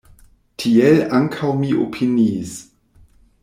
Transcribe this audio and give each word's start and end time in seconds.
Tiel 0.63 0.97
ankaŭ 1.19 1.51
mi 1.61 1.71
opiniis. 1.85 2.59